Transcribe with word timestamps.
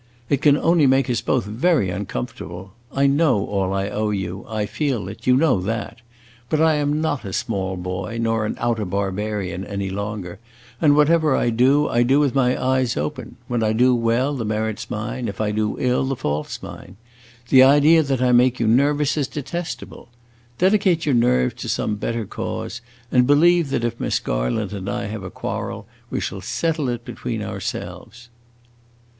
It 0.29 0.41
can 0.41 0.57
only 0.57 0.87
make 0.87 1.11
us 1.11 1.21
both 1.21 1.45
very 1.45 1.91
uncomfortable. 1.91 2.73
I 2.91 3.05
know 3.05 3.45
all 3.45 3.71
I 3.71 3.87
owe 3.87 4.09
you; 4.09 4.43
I 4.49 4.65
feel 4.65 5.07
it; 5.07 5.27
you 5.27 5.37
know 5.37 5.61
that! 5.61 6.01
But 6.49 6.59
I 6.59 6.73
am 6.77 6.99
not 7.01 7.23
a 7.23 7.31
small 7.31 7.77
boy 7.77 8.17
nor 8.19 8.47
an 8.47 8.55
outer 8.57 8.83
barbarian 8.83 9.63
any 9.63 9.91
longer, 9.91 10.39
and, 10.81 10.95
whatever 10.95 11.35
I 11.35 11.51
do, 11.51 11.87
I 11.87 12.01
do 12.01 12.19
with 12.19 12.33
my 12.33 12.59
eyes 12.59 12.97
open. 12.97 13.35
When 13.47 13.61
I 13.61 13.73
do 13.73 13.93
well, 13.93 14.33
the 14.35 14.43
merit 14.43 14.79
's 14.79 14.89
mine; 14.89 15.27
if 15.27 15.39
I 15.39 15.51
do 15.51 15.77
ill, 15.79 16.05
the 16.05 16.15
fault 16.15 16.47
's 16.49 16.63
mine! 16.63 16.97
The 17.49 17.61
idea 17.61 18.01
that 18.01 18.23
I 18.23 18.31
make 18.31 18.59
you 18.59 18.65
nervous 18.65 19.15
is 19.17 19.27
detestable. 19.27 20.09
Dedicate 20.57 21.05
your 21.05 21.13
nerves 21.13 21.61
to 21.61 21.69
some 21.69 21.93
better 21.93 22.25
cause, 22.25 22.81
and 23.11 23.27
believe 23.27 23.69
that 23.69 23.83
if 23.83 23.99
Miss 23.99 24.17
Garland 24.17 24.73
and 24.73 24.89
I 24.89 25.05
have 25.05 25.21
a 25.23 25.29
quarrel, 25.29 25.85
we 26.09 26.19
shall 26.19 26.41
settle 26.41 26.89
it 26.89 27.05
between 27.05 27.43
ourselves." 27.43 28.29